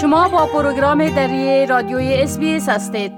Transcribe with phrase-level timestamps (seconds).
[0.00, 3.12] شما با پروگرام دری رادیوی اس هستید.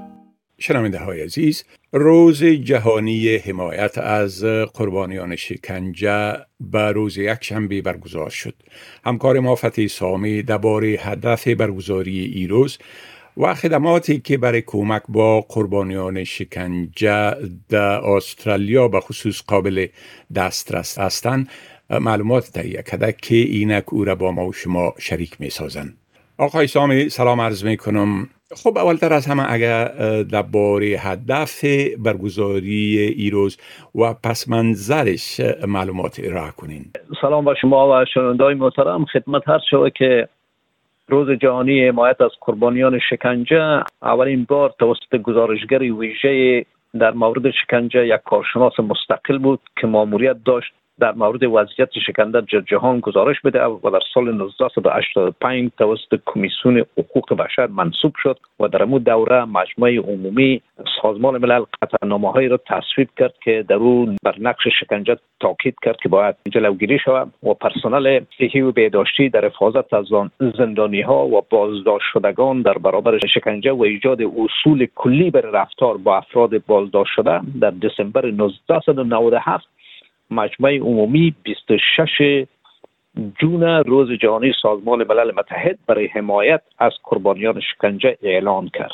[0.58, 4.44] شنونده های عزیز روز جهانی حمایت از
[4.74, 8.54] قربانیان شکنجه به روز یک شنبه برگزار شد.
[9.04, 12.78] همکار ما فتح سامی درباره هدف برگزاری ای روز
[13.36, 17.34] و خدماتی که برای کمک با قربانیان شکنجه
[17.68, 19.86] در استرالیا به خصوص قابل
[20.34, 21.48] دسترس هستند
[21.90, 26.01] معلومات تهیه کرده که اینک او را با ما و شما شریک می سازند
[26.38, 29.84] آقای سامی سلام عرض می کنم خب اولتر از همه اگر
[30.22, 31.64] درباره هدف
[31.98, 33.58] برگزاری ایروز
[33.94, 36.84] و پس منظرش معلومات ارائه کنین.
[37.20, 39.04] سلام با شما و شنوندای محترم.
[39.04, 40.28] خدمت هر شوه که
[41.08, 46.64] روز جهانی حمایت از قربانیان شکنجه اولین بار توسط گزارشگری ویژه
[47.00, 50.72] در مورد شکنجه یک کارشناس مستقل بود که ماموریت داشت.
[51.02, 57.34] در مورد وضعیت شکنجه در جهان گزارش بده و در سال 1985 توسط کمیسیون حقوق
[57.34, 60.62] بشر منصوب شد و در مو دوره مجمع عمومی
[61.02, 65.96] سازمان ملل قطعنامه هایی را تصویب کرد که در اون بر نقش شکنجه تاکید کرد
[65.96, 70.06] که باید جلوگیری شود و پرسنل صحی و بهداشتی در حفاظت از
[70.58, 76.16] زندانی ها و بازداشت شدگان در برابر شکنجه و ایجاد اصول کلی بر رفتار با
[76.16, 79.68] افراد بازداشت شده در دسامبر 1997
[80.32, 82.46] مجمع عمومی 26
[83.40, 88.92] جون روز جهانی سازمان ملل متحد برای حمایت از قربانیان شکنجه اعلان کرد.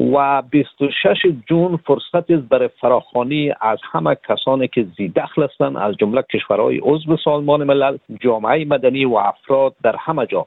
[0.00, 6.22] و 26 جون فرصت است برای فراخوانی از همه کسانی که زیدخل هستند از جمله
[6.22, 10.46] کشورهای عضو سازمان ملل جامعه مدنی و افراد در همه جا.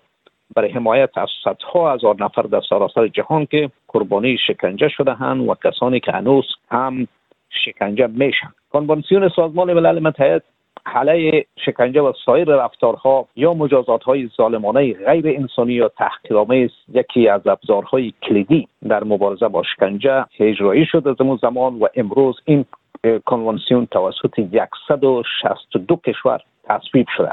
[0.55, 5.55] برای حمایت از صدها هزار نفر در سراسر جهان که قربانی شکنجه شده هند و
[5.63, 7.07] کسانی که هنوز هم
[7.49, 10.43] شکنجه میشن کنوانسیون سازمان ملل متحد
[10.85, 17.47] حله شکنجه و سایر رفتارها یا مجازات های ظالمانه غیر انسانی یا تحقیرآمیز یکی از
[17.47, 21.07] ابزارهای کلیدی در مبارزه با شکنجه اجرایی شد.
[21.07, 22.65] از اون زمان و امروز این
[23.25, 24.39] کنوانسیون توسط
[24.87, 27.31] 162 کشور تصویب شده.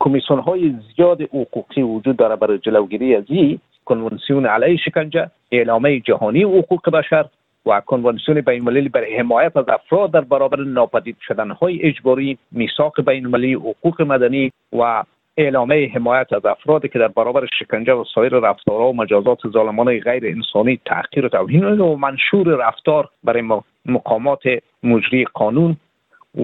[0.00, 5.30] کمیسیون های زیاد حقوقی وجود داره برای جلوگیری از این کنوانسیون علیه شکنجه.
[5.52, 7.24] اعلامه جهانی حقوق بشر
[7.66, 13.00] و کنوانسیون بین المللی برای حمایت از افراد در برابر ناپدید شدن های اجباری میثاق
[13.00, 15.04] بین المللی حقوق مدنی و
[15.36, 20.26] اعلامه حمایت از افرادی که در برابر شکنجه و سایر رفتارها و مجازات ظالمانه غیر
[20.26, 23.42] انسانی تحقیر و توهین و منشور رفتار برای
[23.86, 24.42] مقامات
[24.82, 25.76] مجری قانون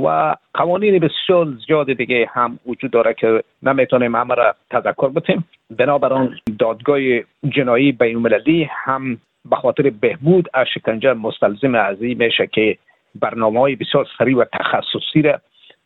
[0.05, 5.45] و قوانین بسیار زیاد دیگه هم وجود داره که نمی‌تونیم همه را تذکر بتیم.
[5.71, 6.99] بنابراین دادگاه
[7.49, 9.19] جنایی بین المللی هم
[9.51, 12.79] به خاطر بهبود از شکنجه مستلزم از این میشه که
[13.15, 15.41] برنامه های بسیار سریع و تخصصی را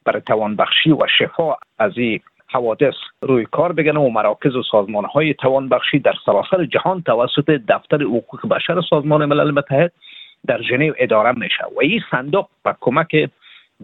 [0.04, 2.20] برای توانبخشی و شفا از این
[2.52, 8.02] حوادث روی کار بگنه و مراکز و سازمان های توانبخشی در سراسر جهان توسط دفتر
[8.02, 9.92] حقوق بشر سازمان ملل متحد
[10.46, 11.64] در ژنو اداره میشه.
[11.76, 13.30] و این صندوق به کمک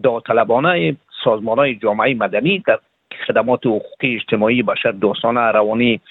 [0.03, 2.79] داوطلبانه سازمان های جامعه مدنی در
[3.27, 6.01] خدمات حقوقی اجتماعی بشر دوستانه روانی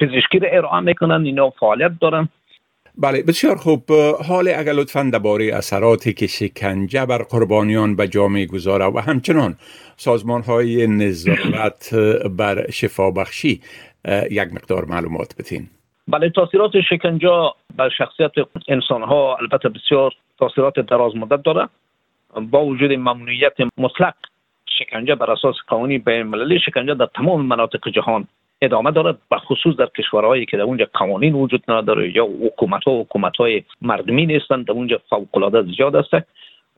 [0.00, 2.28] پزشکی را ارائه می‌کنن اینا فعالیت دارن.
[2.98, 3.82] بله بسیار خوب.
[4.28, 9.56] حال اگر لطفا درباره اثراتی که شکنجه بر قربانیان به جامعه گذاره و همچنان
[9.96, 11.94] سازمان های نظارت
[12.38, 13.60] بر شفابخشی
[14.30, 15.68] یک مقدار معلومات بتین.
[16.08, 18.32] بله تاثیرات شکنجه بر شخصیت
[18.68, 21.68] انسان ها البته بسیار تاثیرات دراز مدت داره.
[22.40, 24.14] با وجود ممنوعیت مطلق
[24.78, 28.28] شکنجه بر اساس قوانین بین المللی شکنجه در تمام مناطق جهان
[28.62, 33.00] ادامه داره به خصوص در کشورهایی که در اونجا قوانین وجود نداره یا حکومت ها
[33.00, 36.14] حکومت های مردمی نیستند در اونجا فوق زیاد است.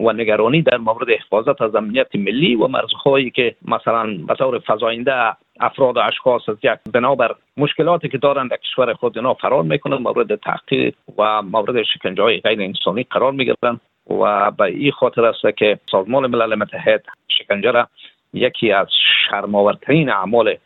[0.01, 5.13] و نگرانی در مورد حفاظت از امنیت ملی و مرزهایی که مثلا به طور فزاینده
[5.61, 10.01] افراد و اشخاص از یک بنابر مشکلاتی که دارند در کشور خود اینا فرار می‌کنند
[10.01, 15.57] مورد تحقیق و مورد شکنجه های غیر انسانی قرار می‌گیرند و به این خاطر است
[15.57, 17.89] که سازمان ملل متحد شکنجه را
[18.33, 18.87] یکی از
[19.31, 20.57] شرماورترین اعمال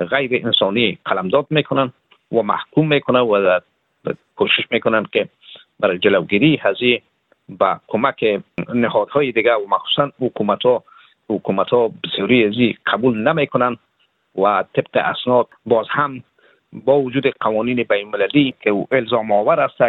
[0.00, 1.92] غیر انسانی قلمداد می‌کنن
[2.32, 3.60] و محکوم می‌کنن و
[4.36, 5.28] کوشش می‌کنن که
[5.80, 7.02] برای جلوگیری هزی
[7.48, 8.42] با کمک
[8.74, 10.84] نهادهای دیگه و مخصوصا حکومت ها
[11.28, 13.76] حکومت ها بسیاری ازی قبول نمی‌کنن
[14.38, 16.22] و طبق اسناد باز هم
[16.72, 19.80] با وجود قوانین بین المللی که الزام آور است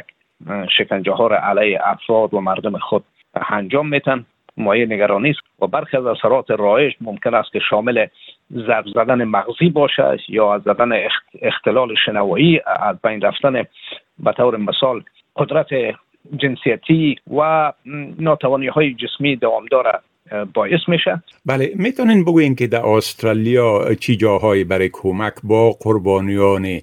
[0.77, 3.03] شکنجه ها را علیه افراد و مردم خود
[3.49, 4.25] انجام میتن
[4.57, 8.05] مایه نگرانی است و برخی از اثرات رایج ممکن است که شامل
[8.51, 10.89] ضرب زدن مغزی باشه یا از زدن
[11.41, 13.63] اختلال شنوایی از بین رفتن
[14.19, 15.03] به طور مثال
[15.35, 15.67] قدرت
[16.37, 17.73] جنسیتی و
[18.19, 20.01] ناتوانی های جسمی دوامدار
[20.53, 21.21] باعث میشه.
[21.45, 26.79] بله می‌تونین بگوین که در استرالیا چی جاهایی برای کمک با قربانیان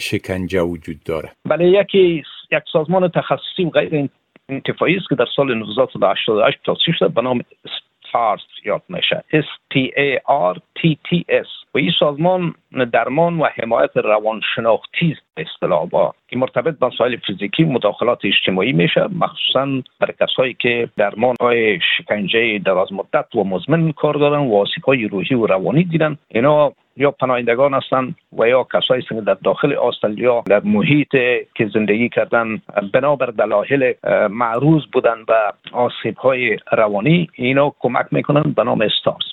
[0.00, 2.22] شکنجه وجود داره؟ بله یکی
[2.52, 4.08] یک سازمان تخصصی و غیر
[4.50, 10.18] انتفاعی که در سال 1988 تاسیس شده به نام STARS یاد میشه S T A
[10.52, 11.59] R T T S.
[11.74, 12.54] و این سازمان
[12.92, 19.66] درمان و حمایت روانشناختی اصطلاح با که مرتبط با مسائل فیزیکی مداخلات اجتماعی میشه مخصوصا
[20.00, 25.08] برای کسایی که درمان های شکنجه دراز مدت و مزمن کار دارن و آسیب های
[25.08, 26.16] روحی و روانی دیدن.
[26.28, 31.10] اینا یا پناهندگان هستند و یا کسایی که در داخل استرالیا در محیط
[31.54, 32.62] که زندگی کردن
[32.92, 33.94] بنابر دلایل
[34.30, 35.34] معروض بودن به
[35.72, 39.29] آسیب های روانی اینا کمک می‌کنن به نام استارز.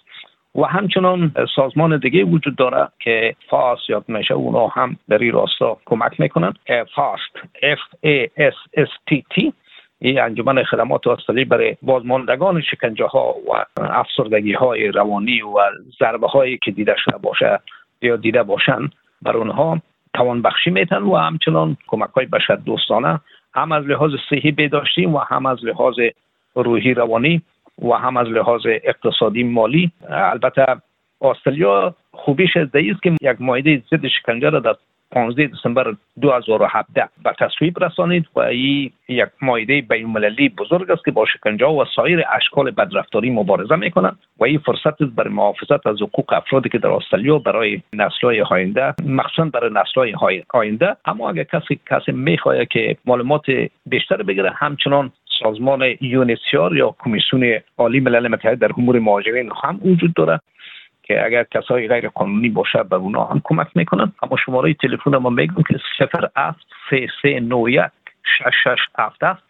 [0.57, 5.77] و همچنان سازمان دیگه وجود داره که فاس یاد میشه اونا هم در این راستا
[5.85, 6.53] کمک می‌کنن.
[6.95, 9.51] فاست F A S S T T
[9.99, 15.55] این انجمن خدمات استرالی برای بازماندگان شکنجه ها و افسردگی های روانی و
[15.99, 17.59] ضربه هایی که دیده شده باشه
[18.01, 18.89] یا دیده باشن
[19.21, 19.81] بر اونها
[20.13, 23.19] توان بخشی میتن و همچنان کمک های بشر دوستانه
[23.53, 25.95] هم از لحاظ صحی بداشتی و هم از لحاظ
[26.55, 27.41] روحی روانی
[27.81, 29.91] و هم از لحاظ اقتصادی مالی.
[30.09, 30.65] البته
[31.21, 34.75] استرالیا خوبیش از است که یک مایده ضد شکنجه را در
[35.11, 40.13] 15 دسامبر 2017 به تصویب رسانید و این یک مایده بین
[40.57, 45.15] بزرگ است که با شکنجه و سایر اشکال بدرفتاری مبارزه می‌کنند و این فرصت است
[45.15, 50.95] برای محافظت از حقوق افرادی که در استرالیا برای نسل‌های آینده مخصوصا برای نسل‌های آینده.
[51.05, 53.45] اما اگر کسی کسی می‌خواهد که معلومات
[53.85, 55.11] بیشتر بگیره همچنان
[55.43, 60.39] سازمان یونیسیار یا کمیسیون عالی ملل متحد در امور مهاجرین هم وجود داره
[61.03, 65.29] که اگر کسای غیر قانونی باشه به اونا هم کمک می‌کنن اما شماره تلفن ما
[65.29, 67.91] میگم که 07331
[68.39, 69.43] 6677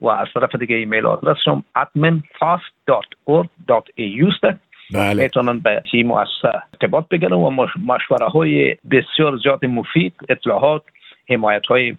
[0.00, 4.44] و از طرف دیگه ایمیل آدرسم adminfast.org.au است
[4.94, 5.22] بله.
[5.22, 10.82] می‌تونن به این مؤسسه ارتباط بگیرن و مشوره های بسیار زیاد مفید اطلاعات
[11.30, 11.96] حمایت های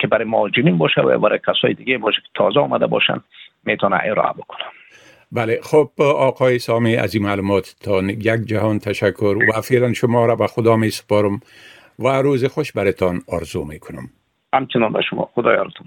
[0.00, 3.20] که برای مهاجرین باشه و برای کسای دیگه باشه که تازه آمده باشن
[3.64, 4.66] می‌تونه ارائه بکنن
[5.32, 10.36] بله خب آقای سامی از این معلومات تا یک جهان تشکر و فعلا شما را
[10.36, 11.40] به خدا می سپارم
[11.98, 14.10] و روز خوش برتان آرزو می کنم
[14.52, 15.28] همچنان به شما.
[15.34, 15.86] خدا یارتون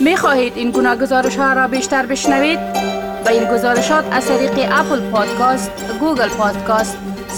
[0.00, 2.58] می خواهید این گناه گزارش ها را بیشتر بشنوید؟
[3.24, 7.09] با این گزارشات از طریق اپل پادکاست، گوگل پادکاست،